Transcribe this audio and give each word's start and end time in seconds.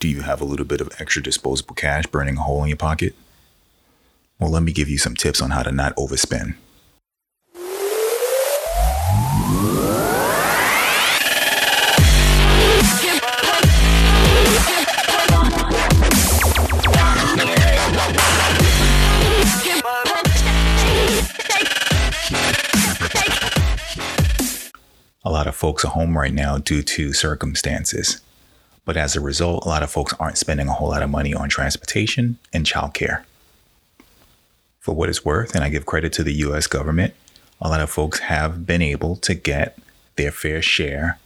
Do 0.00 0.08
you 0.08 0.22
have 0.22 0.40
a 0.40 0.46
little 0.46 0.64
bit 0.64 0.80
of 0.80 0.88
extra 0.98 1.22
disposable 1.22 1.74
cash 1.74 2.06
burning 2.06 2.38
a 2.38 2.40
hole 2.40 2.62
in 2.62 2.68
your 2.70 2.78
pocket? 2.78 3.14
Well, 4.38 4.48
let 4.48 4.62
me 4.62 4.72
give 4.72 4.88
you 4.88 4.96
some 4.96 5.14
tips 5.14 5.42
on 5.42 5.50
how 5.50 5.62
to 5.62 5.70
not 5.70 5.94
overspend. 5.96 6.54
A 25.22 25.30
lot 25.30 25.46
of 25.46 25.54
folks 25.54 25.84
are 25.84 25.88
home 25.88 26.16
right 26.16 26.32
now 26.32 26.56
due 26.56 26.82
to 26.82 27.12
circumstances. 27.12 28.22
But 28.90 28.96
as 28.96 29.14
a 29.14 29.20
result, 29.20 29.64
a 29.64 29.68
lot 29.68 29.84
of 29.84 29.90
folks 29.92 30.14
aren't 30.18 30.36
spending 30.36 30.66
a 30.66 30.72
whole 30.72 30.88
lot 30.88 31.04
of 31.04 31.10
money 31.10 31.32
on 31.32 31.48
transportation 31.48 32.38
and 32.52 32.66
childcare. 32.66 33.22
For 34.80 34.96
what 34.96 35.08
it's 35.08 35.24
worth, 35.24 35.54
and 35.54 35.62
I 35.62 35.68
give 35.68 35.86
credit 35.86 36.12
to 36.14 36.24
the 36.24 36.34
US 36.46 36.66
government, 36.66 37.14
a 37.60 37.68
lot 37.68 37.80
of 37.80 37.88
folks 37.88 38.18
have 38.18 38.66
been 38.66 38.82
able 38.82 39.14
to 39.14 39.32
get 39.32 39.78
their 40.16 40.32
fair 40.32 40.60
share 40.60 41.20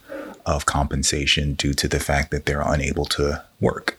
of 0.45 0.67
compensation 0.67 1.55
due 1.55 1.73
to 1.73 1.89
the 1.89 1.99
fact 1.99 2.31
that 2.33 2.45
they're 2.45 2.61
unable 2.61 3.07
to 3.07 3.43
work. 3.63 3.97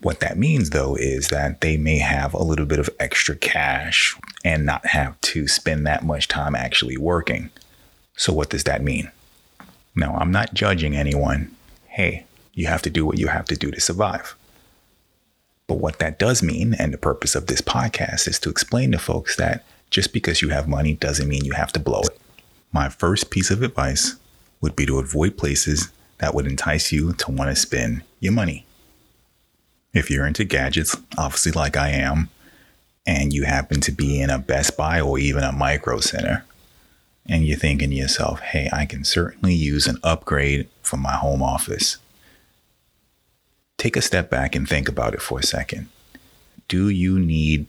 What 0.00 0.20
that 0.20 0.38
means, 0.38 0.70
though, 0.70 0.94
is 0.94 1.28
that 1.28 1.60
they 1.60 1.76
may 1.76 1.98
have 1.98 2.32
a 2.32 2.42
little 2.42 2.64
bit 2.64 2.78
of 2.78 2.88
extra 2.98 3.36
cash 3.36 4.16
and 4.42 4.64
not 4.64 4.86
have 4.86 5.20
to 5.20 5.46
spend 5.46 5.86
that 5.86 6.02
much 6.02 6.28
time 6.28 6.54
actually 6.54 6.96
working. 6.96 7.50
So, 8.16 8.32
what 8.32 8.48
does 8.48 8.64
that 8.64 8.82
mean? 8.82 9.10
Now, 9.94 10.14
I'm 10.14 10.32
not 10.32 10.54
judging 10.54 10.96
anyone. 10.96 11.54
Hey, 11.90 12.24
you 12.54 12.68
have 12.68 12.82
to 12.82 12.90
do 12.90 13.04
what 13.04 13.18
you 13.18 13.26
have 13.26 13.46
to 13.46 13.56
do 13.56 13.72
to 13.72 13.80
survive. 13.80 14.36
But 15.66 15.78
what 15.78 15.98
that 15.98 16.20
does 16.20 16.40
mean, 16.40 16.72
and 16.72 16.94
the 16.94 16.98
purpose 16.98 17.34
of 17.34 17.48
this 17.48 17.60
podcast, 17.60 18.28
is 18.28 18.38
to 18.40 18.48
explain 18.48 18.92
to 18.92 18.98
folks 18.98 19.34
that 19.36 19.64
just 19.90 20.12
because 20.12 20.40
you 20.40 20.50
have 20.50 20.68
money 20.68 20.94
doesn't 20.94 21.26
mean 21.26 21.44
you 21.44 21.54
have 21.54 21.72
to 21.72 21.80
blow 21.80 22.02
it. 22.02 22.16
My 22.70 22.88
first 22.88 23.30
piece 23.30 23.50
of 23.50 23.60
advice 23.62 24.14
would 24.60 24.76
be 24.76 24.86
to 24.86 25.00
avoid 25.00 25.36
places 25.36 25.90
that 26.18 26.32
would 26.32 26.46
entice 26.46 26.92
you 26.92 27.12
to 27.14 27.30
want 27.32 27.50
to 27.50 27.56
spend 27.56 28.04
your 28.20 28.34
money. 28.34 28.66
If 29.92 30.12
you're 30.12 30.28
into 30.28 30.44
gadgets, 30.44 30.96
obviously, 31.18 31.50
like 31.50 31.76
I 31.76 31.88
am, 31.88 32.28
and 33.04 33.32
you 33.32 33.42
happen 33.42 33.80
to 33.80 33.90
be 33.90 34.20
in 34.20 34.30
a 34.30 34.38
Best 34.38 34.76
Buy 34.76 35.00
or 35.00 35.18
even 35.18 35.42
a 35.42 35.50
Micro 35.50 35.98
Center, 35.98 36.44
and 37.30 37.46
you're 37.46 37.56
thinking 37.56 37.90
to 37.90 37.96
yourself, 37.96 38.40
hey, 38.40 38.68
I 38.72 38.84
can 38.84 39.04
certainly 39.04 39.54
use 39.54 39.86
an 39.86 39.98
upgrade 40.02 40.68
for 40.82 40.96
my 40.96 41.12
home 41.12 41.42
office. 41.42 41.96
Take 43.78 43.96
a 43.96 44.02
step 44.02 44.28
back 44.28 44.56
and 44.56 44.68
think 44.68 44.88
about 44.88 45.14
it 45.14 45.22
for 45.22 45.38
a 45.38 45.44
second. 45.44 45.88
Do 46.66 46.88
you 46.88 47.20
need 47.20 47.66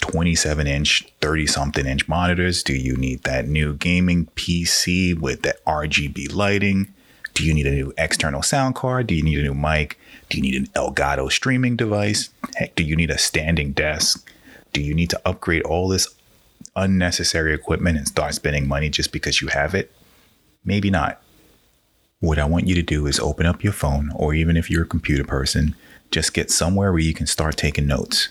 27 0.00 0.66
inch, 0.66 1.08
30 1.22 1.46
something 1.46 1.86
inch 1.86 2.06
monitors? 2.06 2.62
Do 2.62 2.74
you 2.74 2.98
need 2.98 3.22
that 3.22 3.48
new 3.48 3.72
gaming 3.72 4.26
PC 4.36 5.18
with 5.18 5.40
that 5.42 5.64
RGB 5.64 6.34
lighting? 6.34 6.92
Do 7.32 7.44
you 7.44 7.54
need 7.54 7.66
a 7.66 7.72
new 7.72 7.94
external 7.96 8.42
sound 8.42 8.74
card? 8.74 9.06
Do 9.06 9.14
you 9.14 9.22
need 9.22 9.38
a 9.38 9.42
new 9.42 9.54
mic? 9.54 9.98
Do 10.28 10.36
you 10.36 10.42
need 10.42 10.54
an 10.54 10.66
Elgato 10.76 11.32
streaming 11.32 11.76
device? 11.76 12.28
Heck, 12.56 12.74
do 12.74 12.84
you 12.84 12.94
need 12.94 13.10
a 13.10 13.18
standing 13.18 13.72
desk? 13.72 14.30
Do 14.74 14.82
you 14.82 14.92
need 14.92 15.08
to 15.10 15.20
upgrade 15.24 15.62
all 15.62 15.88
this 15.88 16.14
unnecessary 16.76 17.54
equipment 17.54 17.98
and 17.98 18.06
start 18.08 18.34
spending 18.34 18.66
money 18.66 18.88
just 18.88 19.12
because 19.12 19.40
you 19.40 19.48
have 19.48 19.74
it? 19.74 19.92
Maybe 20.64 20.90
not. 20.90 21.20
What 22.20 22.38
I 22.38 22.46
want 22.46 22.66
you 22.66 22.74
to 22.74 22.82
do 22.82 23.06
is 23.06 23.20
open 23.20 23.46
up 23.46 23.62
your 23.62 23.72
phone, 23.72 24.10
or 24.14 24.34
even 24.34 24.56
if 24.56 24.70
you're 24.70 24.84
a 24.84 24.86
computer 24.86 25.24
person, 25.24 25.74
just 26.10 26.32
get 26.32 26.50
somewhere 26.50 26.90
where 26.92 27.00
you 27.00 27.12
can 27.12 27.26
start 27.26 27.56
taking 27.56 27.86
notes 27.86 28.30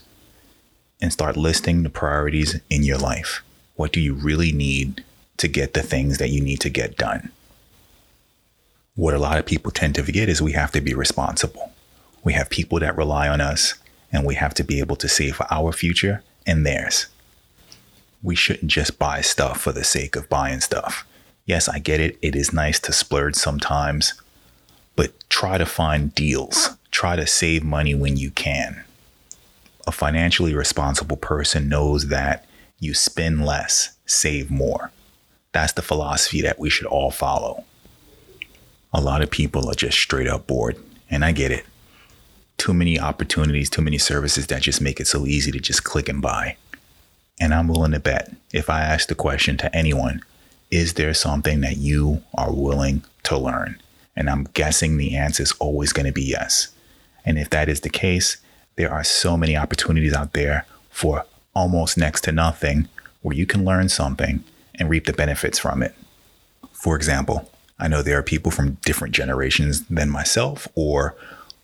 and 1.02 1.14
start 1.14 1.38
listing 1.38 1.84
the 1.84 1.90
priorities 1.90 2.60
in 2.70 2.84
your 2.84 2.98
life. 2.98 3.44
What 3.76 3.92
do 3.92 4.00
you 4.00 4.14
really 4.14 4.52
need 4.52 5.04
to 5.38 5.48
get 5.48 5.74
the 5.74 5.84
things 5.84 6.18
that 6.18 6.30
you 6.30 6.42
need 6.42 6.62
to 6.62 6.70
get 6.70 6.98
done? 6.98 7.32
What 8.96 9.14
a 9.14 9.20
lot 9.20 9.40
of 9.40 9.46
people 9.46 9.72
tend 9.72 9.96
to 9.96 10.04
forget 10.04 10.30
is 10.30 10.42
we 10.42 10.54
have 10.54 10.72
to 10.72 10.82
be 10.82 10.94
responsible. 10.94 11.72
We 12.24 12.34
have 12.34 12.50
people 12.50 12.80
that 12.80 12.96
rely 12.96 13.28
on 13.28 13.42
us, 13.42 13.74
and 14.12 14.26
we 14.26 14.36
have 14.36 14.54
to 14.56 14.64
be 14.64 14.80
able 14.80 14.96
to 14.98 15.10
save 15.10 15.36
for 15.36 15.48
our 15.52 15.72
future 15.72 16.24
and 16.46 16.66
theirs. 16.66 17.08
We 18.24 18.36
shouldn't 18.36 18.72
just 18.72 18.98
buy 18.98 19.22
stuff 19.22 19.60
for 19.60 19.74
the 19.74 19.84
sake 19.84 20.16
of 20.16 20.30
buying 20.30 20.62
stuff. 20.62 21.06
Yes, 21.46 21.68
I 21.68 21.80
get 21.80 22.00
it. 22.00 22.18
It 22.22 22.36
is 22.36 22.54
nice 22.54 22.80
to 22.82 22.94
splurge 22.94 23.36
sometimes, 23.36 24.14
but 24.96 25.12
try 25.30 25.58
to 25.58 25.66
find 25.66 26.16
deals. 26.16 26.70
Try 26.90 27.18
to 27.18 27.28
save 27.28 27.64
money 27.64 27.94
when 27.94 28.16
you 28.16 28.32
can. 28.32 28.84
A 29.86 29.92
financially 29.92 30.56
responsible 30.56 31.18
person 31.18 31.68
knows 31.68 32.08
that 32.08 32.46
you 32.80 32.94
spend 32.94 33.46
less, 33.46 33.98
save 34.06 34.50
more. 34.50 34.92
That's 35.52 35.74
the 35.74 35.82
philosophy 35.82 36.42
that 36.42 36.60
we 36.60 36.70
should 36.70 36.88
all 36.88 37.12
follow. 37.12 37.66
A 38.94 39.02
lot 39.02 39.22
of 39.22 39.30
people 39.30 39.70
are 39.70 39.76
just 39.76 39.98
straight 39.98 40.28
up 40.28 40.48
bored, 40.48 40.78
and 41.10 41.26
I 41.26 41.34
get 41.34 41.52
it. 41.52 41.66
Too 42.58 42.74
many 42.74 43.00
opportunities, 43.00 43.70
too 43.70 43.82
many 43.82 43.98
services 43.98 44.48
that 44.48 44.62
just 44.62 44.80
make 44.80 45.00
it 45.00 45.08
so 45.08 45.26
easy 45.26 45.52
to 45.52 45.60
just 45.60 45.84
click 45.84 46.08
and 46.08 46.22
buy. 46.22 46.56
And 47.40 47.54
I'm 47.54 47.68
willing 47.68 47.92
to 47.92 48.00
bet 48.00 48.32
if 48.52 48.70
I 48.70 48.82
ask 48.82 49.08
the 49.08 49.16
question 49.16 49.58
to 49.58 49.76
anyone, 49.76 50.22
is 50.72 50.94
there 50.94 51.14
something 51.14 51.62
that 51.62 51.78
you 51.78 52.24
are 52.36 52.52
willing 52.52 53.04
to 53.24 53.38
learn? 53.38 53.82
And 54.16 54.30
I'm 54.30 54.46
guessing 54.54 54.98
the 54.98 55.16
answer 55.16 55.44
is 55.44 55.52
always 55.54 55.94
going 55.94 56.06
to 56.06 56.12
be 56.12 56.24
yes. 56.24 56.70
And 57.26 57.38
if 57.38 57.50
that 57.50 57.70
is 57.70 57.82
the 57.82 57.90
case, 57.90 58.38
there 58.76 58.92
are 58.92 59.04
so 59.04 59.38
many 59.38 59.56
opportunities 59.56 60.14
out 60.14 60.34
there 60.34 60.66
for 60.90 61.26
almost 61.56 61.98
next 61.98 62.22
to 62.22 62.32
nothing 62.32 62.88
where 63.22 63.36
you 63.36 63.46
can 63.46 63.66
learn 63.66 63.90
something 63.90 64.44
and 64.76 64.90
reap 64.90 65.06
the 65.06 65.14
benefits 65.14 65.60
from 65.60 65.82
it. 65.82 65.96
For 66.72 66.96
example, 66.96 67.50
I 67.80 67.88
know 67.88 68.02
there 68.02 68.18
are 68.18 68.24
people 68.24 68.52
from 68.52 68.78
different 68.86 69.14
generations 69.14 69.86
than 69.88 70.10
myself 70.10 70.68
or 70.76 71.16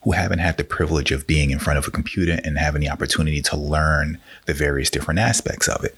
who 0.02 0.12
haven't 0.12 0.38
had 0.38 0.56
the 0.56 0.64
privilege 0.64 1.12
of 1.12 1.26
being 1.26 1.50
in 1.50 1.58
front 1.58 1.78
of 1.78 1.86
a 1.86 1.90
computer 1.90 2.40
and 2.44 2.58
having 2.58 2.80
the 2.80 2.88
opportunity 2.88 3.42
to 3.42 3.56
learn 3.56 4.18
the 4.46 4.54
various 4.54 4.90
different 4.90 5.20
aspects 5.20 5.68
of 5.68 5.84
it. 5.84 5.96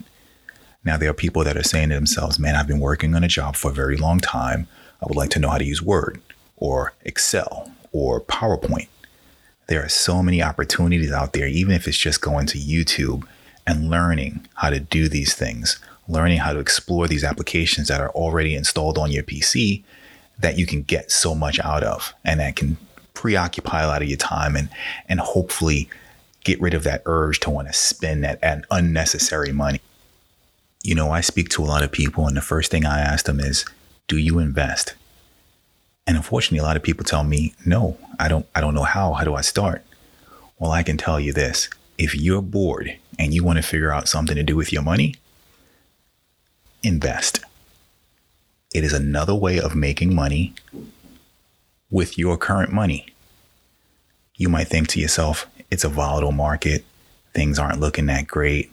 Now, 0.84 0.96
there 0.96 1.10
are 1.10 1.14
people 1.14 1.44
that 1.44 1.56
are 1.56 1.62
saying 1.62 1.90
to 1.90 1.94
themselves, 1.94 2.38
man, 2.38 2.56
I've 2.56 2.66
been 2.66 2.80
working 2.80 3.14
on 3.14 3.22
a 3.22 3.28
job 3.28 3.54
for 3.54 3.70
a 3.70 3.74
very 3.74 3.96
long 3.96 4.18
time. 4.18 4.66
I 5.00 5.06
would 5.06 5.16
like 5.16 5.30
to 5.30 5.38
know 5.38 5.50
how 5.50 5.58
to 5.58 5.64
use 5.64 5.80
Word 5.80 6.20
or 6.56 6.92
Excel 7.04 7.70
or 7.92 8.20
PowerPoint. 8.20 8.88
There 9.68 9.84
are 9.84 9.88
so 9.88 10.22
many 10.22 10.42
opportunities 10.42 11.12
out 11.12 11.32
there, 11.32 11.46
even 11.46 11.72
if 11.72 11.86
it's 11.86 11.96
just 11.96 12.20
going 12.20 12.46
to 12.46 12.58
YouTube 12.58 13.26
and 13.64 13.88
learning 13.88 14.46
how 14.54 14.70
to 14.70 14.80
do 14.80 15.08
these 15.08 15.34
things, 15.34 15.78
learning 16.08 16.38
how 16.38 16.52
to 16.52 16.58
explore 16.58 17.06
these 17.06 17.22
applications 17.22 17.86
that 17.86 18.00
are 18.00 18.10
already 18.10 18.56
installed 18.56 18.98
on 18.98 19.12
your 19.12 19.22
PC 19.22 19.84
that 20.38 20.58
you 20.58 20.66
can 20.66 20.82
get 20.82 21.12
so 21.12 21.34
much 21.34 21.60
out 21.60 21.84
of 21.84 22.12
and 22.24 22.40
that 22.40 22.56
can 22.56 22.76
preoccupy 23.14 23.82
a 23.82 23.88
lot 23.88 24.02
of 24.02 24.08
your 24.08 24.18
time 24.18 24.56
and 24.56 24.68
and 25.08 25.20
hopefully 25.20 25.88
get 26.44 26.60
rid 26.60 26.74
of 26.74 26.82
that 26.82 27.02
urge 27.06 27.38
to 27.38 27.50
want 27.50 27.68
to 27.68 27.72
spend 27.72 28.24
that, 28.24 28.40
that 28.40 28.64
unnecessary 28.70 29.52
money 29.52 29.80
you 30.82 30.94
know, 30.96 31.12
I 31.12 31.20
speak 31.20 31.48
to 31.50 31.62
a 31.62 31.66
lot 31.66 31.82
of 31.82 31.92
people, 31.92 32.26
and 32.26 32.36
the 32.36 32.40
first 32.42 32.70
thing 32.70 32.84
I 32.84 33.00
ask 33.00 33.24
them 33.24 33.38
is, 33.40 33.64
"Do 34.08 34.16
you 34.16 34.38
invest?" 34.38 34.94
And 36.06 36.16
unfortunately, 36.16 36.58
a 36.58 36.64
lot 36.64 36.76
of 36.76 36.82
people 36.82 37.04
tell 37.04 37.22
me, 37.22 37.54
"No, 37.64 37.98
I 38.18 38.28
don't. 38.28 38.46
I 38.54 38.60
don't 38.60 38.74
know 38.74 38.82
how. 38.82 39.12
How 39.14 39.24
do 39.24 39.34
I 39.34 39.42
start?" 39.42 39.84
Well, 40.58 40.72
I 40.72 40.82
can 40.82 40.96
tell 40.96 41.20
you 41.20 41.32
this: 41.32 41.68
if 41.98 42.14
you're 42.14 42.42
bored 42.42 42.96
and 43.18 43.32
you 43.32 43.44
want 43.44 43.58
to 43.58 43.62
figure 43.62 43.92
out 43.92 44.08
something 44.08 44.34
to 44.34 44.42
do 44.42 44.56
with 44.56 44.72
your 44.72 44.82
money, 44.82 45.16
invest. 46.82 47.40
It 48.74 48.82
is 48.82 48.92
another 48.92 49.34
way 49.34 49.60
of 49.60 49.74
making 49.76 50.14
money 50.14 50.54
with 51.92 52.18
your 52.18 52.36
current 52.36 52.72
money. 52.72 53.06
You 54.34 54.48
might 54.48 54.66
think 54.66 54.88
to 54.88 55.00
yourself, 55.00 55.46
it's 55.70 55.84
a 55.84 55.88
volatile 55.88 56.32
market. 56.32 56.84
Things 57.34 57.58
aren't 57.58 57.80
looking 57.80 58.06
that 58.06 58.26
great. 58.26 58.72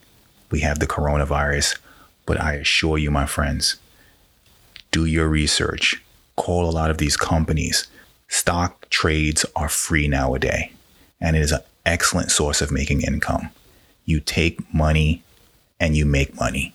We 0.50 0.62
have 0.62 0.80
the 0.80 0.88
coronavirus. 0.88 1.78
But 2.26 2.42
I 2.42 2.54
assure 2.54 2.98
you, 2.98 3.12
my 3.12 3.26
friends, 3.26 3.76
do 4.92 5.06
your 5.06 5.28
research. 5.28 6.02
Call 6.38 6.68
a 6.68 6.72
lot 6.72 6.90
of 6.90 6.98
these 6.98 7.18
companies. 7.18 7.88
Stock 8.30 8.90
trades 8.90 9.46
are 9.56 9.70
free 9.70 10.08
nowadays, 10.08 10.72
and 11.20 11.36
it 11.36 11.42
is 11.42 11.52
an 11.52 11.62
excellent 11.86 12.32
source 12.32 12.62
of 12.62 12.72
making 12.72 13.02
income. 13.02 13.50
You 14.06 14.20
take 14.20 14.74
money 14.74 15.24
and 15.80 15.98
you 15.98 16.06
make 16.06 16.36
money. 16.36 16.74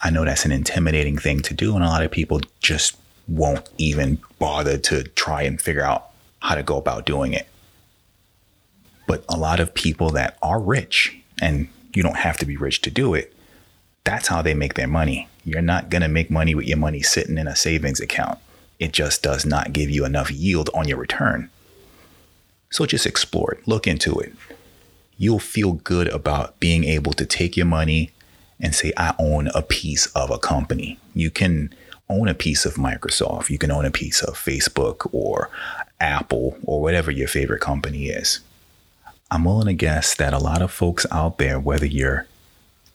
I 0.00 0.10
know 0.10 0.24
that's 0.24 0.44
an 0.44 0.52
intimidating 0.52 1.18
thing 1.18 1.40
to 1.42 1.54
do, 1.54 1.76
and 1.76 1.84
a 1.84 1.88
lot 1.88 2.02
of 2.02 2.10
people 2.10 2.40
just 2.60 2.96
won't 3.28 3.68
even 3.78 4.18
bother 4.38 4.78
to 4.78 5.04
try 5.04 5.42
and 5.42 5.60
figure 5.60 5.84
out 5.84 6.10
how 6.40 6.54
to 6.54 6.62
go 6.62 6.76
about 6.76 7.06
doing 7.06 7.32
it. 7.32 7.48
But 9.06 9.24
a 9.28 9.36
lot 9.36 9.60
of 9.60 9.74
people 9.74 10.10
that 10.10 10.38
are 10.42 10.60
rich, 10.60 11.16
and 11.40 11.68
you 11.94 12.02
don't 12.02 12.16
have 12.16 12.36
to 12.38 12.46
be 12.46 12.56
rich 12.56 12.80
to 12.82 12.90
do 12.90 13.14
it, 13.14 13.34
that's 14.04 14.28
how 14.28 14.42
they 14.42 14.54
make 14.54 14.74
their 14.74 14.88
money. 14.88 15.28
You're 15.44 15.62
not 15.62 15.90
going 15.90 16.02
to 16.02 16.08
make 16.08 16.30
money 16.30 16.54
with 16.54 16.66
your 16.66 16.78
money 16.78 17.02
sitting 17.02 17.38
in 17.38 17.46
a 17.46 17.56
savings 17.56 18.00
account. 18.00 18.38
It 18.78 18.92
just 18.92 19.22
does 19.22 19.44
not 19.44 19.72
give 19.72 19.90
you 19.90 20.04
enough 20.04 20.30
yield 20.30 20.70
on 20.74 20.88
your 20.88 20.98
return. 20.98 21.50
So 22.70 22.86
just 22.86 23.06
explore 23.06 23.52
it, 23.52 23.68
look 23.68 23.86
into 23.86 24.18
it. 24.18 24.32
You'll 25.18 25.38
feel 25.38 25.72
good 25.72 26.08
about 26.08 26.58
being 26.58 26.84
able 26.84 27.12
to 27.12 27.26
take 27.26 27.56
your 27.56 27.66
money 27.66 28.10
and 28.58 28.74
say, 28.74 28.92
I 28.96 29.14
own 29.18 29.48
a 29.54 29.62
piece 29.62 30.06
of 30.06 30.30
a 30.30 30.38
company. 30.38 30.98
You 31.14 31.30
can 31.30 31.74
own 32.12 32.28
a 32.28 32.34
piece 32.34 32.64
of 32.66 32.74
Microsoft, 32.74 33.50
you 33.50 33.58
can 33.58 33.70
own 33.70 33.84
a 33.84 33.90
piece 33.90 34.22
of 34.22 34.34
Facebook 34.34 35.08
or 35.12 35.50
Apple 36.00 36.56
or 36.64 36.80
whatever 36.80 37.10
your 37.10 37.28
favorite 37.28 37.60
company 37.60 38.06
is. 38.06 38.40
I'm 39.30 39.44
willing 39.44 39.66
to 39.66 39.72
guess 39.72 40.14
that 40.16 40.34
a 40.34 40.38
lot 40.38 40.60
of 40.60 40.70
folks 40.70 41.06
out 41.10 41.38
there, 41.38 41.58
whether 41.58 41.86
you're 41.86 42.26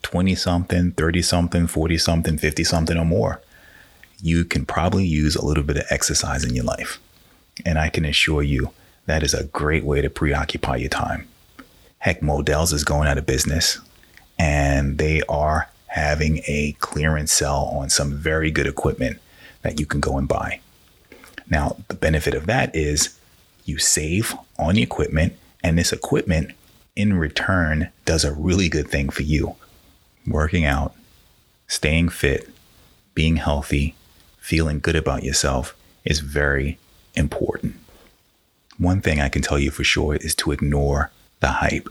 20 0.04 0.36
something, 0.36 0.92
30 0.92 1.22
something, 1.22 1.68
40 1.68 1.98
something, 1.98 2.38
50 2.38 2.64
something, 2.64 2.98
or 2.98 3.06
more, 3.06 3.42
you 4.22 4.46
can 4.46 4.66
probably 4.66 5.06
use 5.06 5.36
a 5.36 5.46
little 5.46 5.64
bit 5.64 5.78
of 5.78 5.86
exercise 5.90 6.44
in 6.44 6.54
your 6.54 6.64
life. 6.64 7.00
And 7.66 7.80
I 7.80 7.90
can 7.90 8.06
assure 8.06 8.44
you 8.44 8.72
that 9.08 9.24
is 9.24 9.34
a 9.34 9.46
great 9.46 9.84
way 9.84 10.02
to 10.02 10.10
preoccupy 10.10 10.78
your 10.78 10.90
time. 10.90 11.28
Heck, 12.00 12.22
Modell's 12.22 12.74
is 12.74 12.84
going 12.84 13.08
out 13.08 13.18
of 13.18 13.26
business 13.26 13.80
and 14.38 14.98
they 14.98 15.22
are 15.28 15.70
having 15.98 16.40
a 16.48 16.76
clearance 16.80 17.32
sale 17.32 17.70
on 17.74 17.90
some 17.90 18.14
very 18.14 18.52
good 18.52 18.68
equipment 18.68 19.20
that 19.62 19.80
you 19.80 19.86
can 19.86 20.00
go 20.00 20.18
and 20.18 20.28
buy. 20.28 20.60
Now, 21.50 21.78
the 21.88 21.96
benefit 21.96 22.34
of 22.34 22.46
that 22.46 22.76
is 22.76 23.18
you 23.66 23.78
save 23.80 24.36
on 24.58 24.76
the 24.76 24.84
equipment, 24.84 25.34
and 25.64 25.78
this 25.78 25.92
equipment 25.92 26.52
in 26.96 27.14
return 27.14 27.90
does 28.06 28.24
a 28.24 28.34
really 28.34 28.70
good 28.70 28.88
thing 28.88 29.10
for 29.10 29.24
you. 29.24 29.56
Working 30.26 30.66
out, 30.66 30.96
staying 31.68 32.10
fit, 32.10 32.50
being 33.14 33.38
healthy, 33.38 33.96
feeling 34.40 34.80
good 34.80 34.96
about 34.96 35.24
yourself 35.24 35.76
is 36.06 36.20
very 36.20 36.78
important. 37.16 37.76
One 38.78 39.02
thing 39.02 39.20
I 39.20 39.30
can 39.30 39.42
tell 39.42 39.60
you 39.60 39.72
for 39.72 39.84
sure 39.84 40.16
is 40.16 40.36
to 40.36 40.52
ignore 40.52 41.12
the 41.40 41.48
hype. 41.48 41.90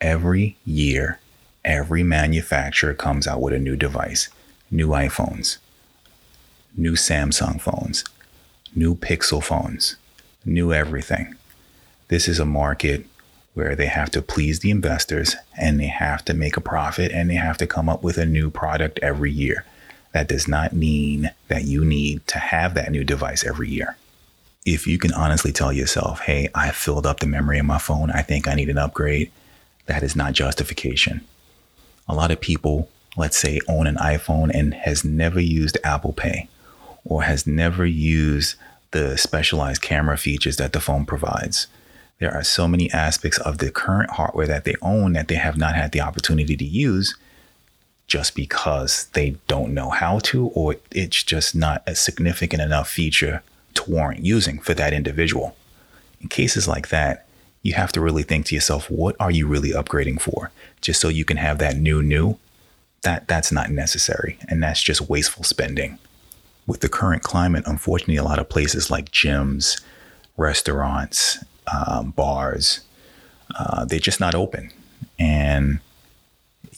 Every 0.00 0.56
year, 0.64 1.20
every 1.64 2.02
manufacturer 2.02 2.94
comes 2.94 3.26
out 3.26 3.40
with 3.40 3.54
a 3.54 3.58
new 3.58 3.76
device 3.76 4.28
new 4.70 4.88
iPhones, 4.88 5.58
new 6.74 6.92
Samsung 6.92 7.60
phones, 7.60 8.04
new 8.74 8.94
Pixel 8.94 9.44
phones, 9.44 9.96
new 10.46 10.72
everything. 10.72 11.34
This 12.08 12.26
is 12.26 12.38
a 12.38 12.46
market 12.46 13.04
where 13.54 13.76
they 13.76 13.86
have 13.86 14.10
to 14.10 14.22
please 14.22 14.60
the 14.60 14.70
investors 14.70 15.36
and 15.58 15.78
they 15.78 15.88
have 15.88 16.24
to 16.24 16.32
make 16.34 16.56
a 16.56 16.60
profit 16.60 17.12
and 17.12 17.28
they 17.28 17.34
have 17.34 17.58
to 17.58 17.66
come 17.66 17.88
up 17.88 18.02
with 18.02 18.16
a 18.16 18.24
new 18.24 18.50
product 18.50 18.98
every 19.02 19.30
year. 19.30 19.66
That 20.12 20.28
does 20.28 20.48
not 20.48 20.72
mean 20.72 21.30
that 21.48 21.64
you 21.64 21.84
need 21.84 22.26
to 22.28 22.38
have 22.38 22.74
that 22.74 22.90
new 22.90 23.04
device 23.04 23.44
every 23.44 23.68
year. 23.68 23.96
If 24.64 24.86
you 24.86 24.98
can 24.98 25.12
honestly 25.12 25.52
tell 25.52 25.72
yourself, 25.72 26.20
hey, 26.20 26.48
I 26.54 26.70
filled 26.70 27.06
up 27.06 27.20
the 27.20 27.26
memory 27.26 27.58
in 27.58 27.66
my 27.66 27.78
phone, 27.78 28.10
I 28.10 28.22
think 28.22 28.48
I 28.48 28.54
need 28.54 28.68
an 28.68 28.78
upgrade, 28.78 29.30
that 29.86 30.02
is 30.02 30.16
not 30.16 30.32
justification. 30.32 31.26
A 32.08 32.14
lot 32.14 32.30
of 32.30 32.40
people, 32.40 32.88
let's 33.16 33.36
say, 33.36 33.60
own 33.68 33.86
an 33.86 33.96
iPhone 33.96 34.50
and 34.52 34.74
has 34.74 35.04
never 35.04 35.40
used 35.40 35.78
Apple 35.84 36.12
Pay 36.12 36.48
or 37.04 37.22
has 37.22 37.46
never 37.46 37.84
used 37.86 38.56
the 38.90 39.16
specialized 39.16 39.82
camera 39.82 40.16
features 40.16 40.56
that 40.58 40.72
the 40.72 40.80
phone 40.80 41.04
provides. 41.04 41.66
There 42.18 42.32
are 42.32 42.44
so 42.44 42.68
many 42.68 42.90
aspects 42.92 43.38
of 43.38 43.58
the 43.58 43.70
current 43.70 44.10
hardware 44.10 44.46
that 44.46 44.64
they 44.64 44.76
own 44.80 45.14
that 45.14 45.28
they 45.28 45.34
have 45.34 45.56
not 45.56 45.74
had 45.74 45.92
the 45.92 46.00
opportunity 46.00 46.56
to 46.56 46.64
use 46.64 47.16
just 48.06 48.34
because 48.34 49.06
they 49.14 49.36
don't 49.48 49.74
know 49.74 49.90
how 49.90 50.18
to, 50.18 50.48
or 50.48 50.76
it's 50.90 51.22
just 51.22 51.54
not 51.54 51.82
a 51.86 51.94
significant 51.94 52.62
enough 52.62 52.88
feature 52.88 53.42
to 53.74 53.90
warrant 53.90 54.24
using 54.24 54.58
for 54.58 54.74
that 54.74 54.92
individual. 54.92 55.56
In 56.20 56.28
cases 56.28 56.68
like 56.68 56.88
that, 56.90 57.21
you 57.62 57.74
have 57.74 57.92
to 57.92 58.00
really 58.00 58.22
think 58.22 58.46
to 58.46 58.54
yourself, 58.54 58.90
what 58.90 59.16
are 59.20 59.30
you 59.30 59.46
really 59.46 59.70
upgrading 59.70 60.20
for? 60.20 60.50
Just 60.80 61.00
so 61.00 61.08
you 61.08 61.24
can 61.24 61.36
have 61.36 61.58
that 61.58 61.76
new 61.76 62.02
new? 62.02 62.38
That 63.02 63.26
that's 63.28 63.50
not 63.50 63.70
necessary, 63.70 64.38
and 64.48 64.62
that's 64.62 64.82
just 64.82 65.08
wasteful 65.08 65.44
spending 65.44 65.98
with 66.66 66.80
the 66.80 66.88
current 66.88 67.22
climate, 67.22 67.64
unfortunately, 67.66 68.16
a 68.16 68.24
lot 68.24 68.38
of 68.38 68.48
places 68.48 68.90
like 68.90 69.10
gyms, 69.10 69.80
restaurants, 70.36 71.42
um, 71.72 72.10
bars, 72.10 72.80
uh, 73.58 73.84
they're 73.84 73.98
just 73.98 74.20
not 74.20 74.34
open. 74.34 74.70
And 75.18 75.80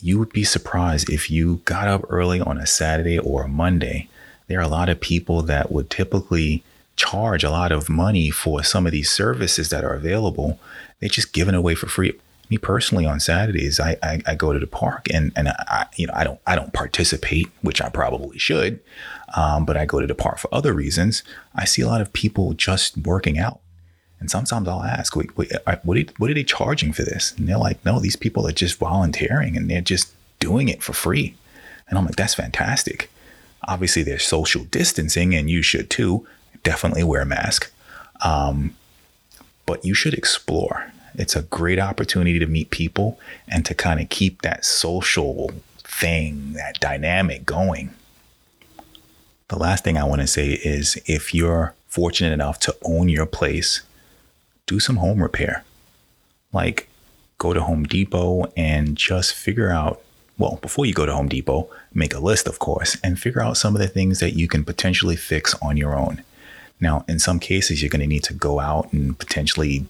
you 0.00 0.18
would 0.18 0.32
be 0.32 0.44
surprised 0.44 1.10
if 1.10 1.30
you 1.30 1.60
got 1.64 1.88
up 1.88 2.04
early 2.08 2.40
on 2.40 2.58
a 2.58 2.66
Saturday 2.66 3.18
or 3.18 3.44
a 3.44 3.48
Monday. 3.48 4.08
There 4.46 4.58
are 4.58 4.62
a 4.62 4.68
lot 4.68 4.88
of 4.88 5.00
people 5.00 5.42
that 5.42 5.70
would 5.70 5.90
typically 5.90 6.62
charge 6.96 7.44
a 7.44 7.50
lot 7.50 7.72
of 7.72 7.88
money 7.88 8.30
for 8.30 8.62
some 8.62 8.86
of 8.86 8.92
these 8.92 9.10
services 9.10 9.70
that 9.70 9.84
are 9.84 9.94
available. 9.94 10.58
They're 11.00 11.08
just 11.08 11.32
given 11.32 11.54
away 11.54 11.74
for 11.74 11.86
free 11.86 12.14
me 12.50 12.58
personally 12.58 13.06
on 13.06 13.20
Saturdays, 13.20 13.80
I, 13.80 13.96
I, 14.02 14.20
I, 14.26 14.34
go 14.34 14.52
to 14.52 14.58
the 14.58 14.66
park 14.66 15.08
and, 15.12 15.32
and 15.34 15.48
I, 15.48 15.86
you 15.96 16.06
know, 16.06 16.12
I 16.14 16.24
don't, 16.24 16.40
I 16.46 16.54
don't 16.54 16.72
participate, 16.72 17.48
which 17.62 17.80
I 17.80 17.88
probably 17.88 18.38
should. 18.38 18.80
Um, 19.36 19.64
but 19.64 19.76
I 19.76 19.84
go 19.86 20.00
to 20.00 20.06
the 20.06 20.14
park 20.14 20.38
for 20.38 20.54
other 20.54 20.72
reasons. 20.72 21.22
I 21.54 21.64
see 21.64 21.82
a 21.82 21.86
lot 21.86 22.00
of 22.00 22.12
people 22.12 22.52
just 22.52 22.96
working 22.98 23.38
out. 23.38 23.60
And 24.20 24.30
sometimes 24.30 24.68
I'll 24.68 24.82
ask, 24.82 25.16
wait, 25.16 25.36
wait, 25.36 25.52
uh, 25.66 25.76
what, 25.82 25.98
are, 25.98 26.04
what 26.18 26.30
are 26.30 26.34
they 26.34 26.44
charging 26.44 26.92
for 26.92 27.02
this? 27.02 27.32
And 27.36 27.48
they're 27.48 27.58
like, 27.58 27.84
no, 27.84 27.98
these 27.98 28.16
people 28.16 28.46
are 28.46 28.52
just 28.52 28.78
volunteering 28.78 29.56
and 29.56 29.68
they're 29.68 29.80
just 29.80 30.12
doing 30.38 30.68
it 30.68 30.82
for 30.82 30.92
free. 30.92 31.34
And 31.88 31.98
I'm 31.98 32.06
like, 32.06 32.16
that's 32.16 32.34
fantastic. 32.34 33.10
Obviously, 33.66 34.02
there's 34.02 34.24
social 34.24 34.64
distancing 34.64 35.34
and 35.34 35.50
you 35.50 35.62
should 35.62 35.90
too. 35.90 36.26
Definitely 36.62 37.04
wear 37.04 37.22
a 37.22 37.26
mask. 37.26 37.70
Um, 38.24 38.76
but 39.66 39.84
you 39.84 39.94
should 39.94 40.14
explore 40.14 40.92
it's 41.16 41.36
a 41.36 41.42
great 41.42 41.78
opportunity 41.78 42.38
to 42.38 42.46
meet 42.46 42.70
people 42.70 43.18
and 43.48 43.64
to 43.66 43.74
kind 43.74 44.00
of 44.00 44.08
keep 44.08 44.42
that 44.42 44.64
social 44.64 45.52
thing, 45.78 46.54
that 46.54 46.80
dynamic 46.80 47.46
going. 47.46 47.94
The 49.48 49.58
last 49.58 49.84
thing 49.84 49.96
I 49.96 50.04
want 50.04 50.22
to 50.22 50.26
say 50.26 50.48
is 50.52 51.00
if 51.06 51.34
you're 51.34 51.74
fortunate 51.86 52.32
enough 52.32 52.58
to 52.60 52.76
own 52.82 53.08
your 53.08 53.26
place, 53.26 53.82
do 54.66 54.80
some 54.80 54.96
home 54.96 55.22
repair. 55.22 55.64
Like 56.52 56.88
go 57.38 57.52
to 57.52 57.62
Home 57.62 57.84
Depot 57.84 58.52
and 58.56 58.96
just 58.96 59.34
figure 59.34 59.70
out, 59.70 60.00
well, 60.38 60.58
before 60.62 60.86
you 60.86 60.94
go 60.94 61.06
to 61.06 61.14
Home 61.14 61.28
Depot, 61.28 61.70
make 61.92 62.14
a 62.14 62.18
list, 62.18 62.48
of 62.48 62.58
course, 62.58 62.96
and 63.04 63.18
figure 63.18 63.42
out 63.42 63.56
some 63.56 63.76
of 63.76 63.80
the 63.80 63.88
things 63.88 64.18
that 64.18 64.32
you 64.32 64.48
can 64.48 64.64
potentially 64.64 65.14
fix 65.14 65.54
on 65.62 65.76
your 65.76 65.96
own. 65.96 66.24
Now, 66.84 67.02
in 67.08 67.18
some 67.18 67.40
cases, 67.40 67.80
you're 67.80 67.88
going 67.88 68.02
to 68.02 68.06
need 68.06 68.24
to 68.24 68.34
go 68.34 68.60
out 68.60 68.92
and 68.92 69.18
potentially 69.18 69.86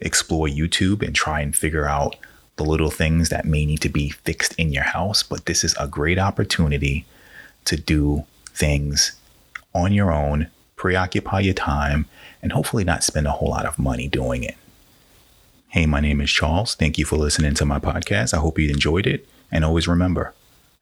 explore 0.00 0.46
YouTube 0.46 1.02
and 1.02 1.12
try 1.12 1.40
and 1.40 1.54
figure 1.54 1.86
out 1.86 2.14
the 2.54 2.62
little 2.64 2.88
things 2.88 3.30
that 3.30 3.44
may 3.44 3.66
need 3.66 3.80
to 3.80 3.88
be 3.88 4.10
fixed 4.10 4.54
in 4.54 4.72
your 4.72 4.84
house. 4.84 5.24
But 5.24 5.46
this 5.46 5.64
is 5.64 5.74
a 5.80 5.88
great 5.88 6.20
opportunity 6.20 7.04
to 7.64 7.76
do 7.76 8.26
things 8.46 9.18
on 9.74 9.92
your 9.92 10.12
own, 10.12 10.46
preoccupy 10.76 11.40
your 11.40 11.54
time, 11.54 12.06
and 12.40 12.52
hopefully 12.52 12.84
not 12.84 13.02
spend 13.02 13.26
a 13.26 13.32
whole 13.32 13.50
lot 13.50 13.66
of 13.66 13.76
money 13.76 14.06
doing 14.06 14.44
it. 14.44 14.56
Hey, 15.70 15.84
my 15.84 15.98
name 15.98 16.20
is 16.20 16.30
Charles. 16.30 16.76
Thank 16.76 16.96
you 16.96 17.04
for 17.04 17.16
listening 17.16 17.54
to 17.54 17.64
my 17.64 17.80
podcast. 17.80 18.34
I 18.34 18.38
hope 18.38 18.56
you 18.56 18.70
enjoyed 18.70 19.08
it. 19.08 19.28
And 19.50 19.64
always 19.64 19.88
remember 19.88 20.32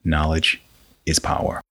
knowledge 0.05 0.61
is 1.07 1.19
power. 1.19 1.63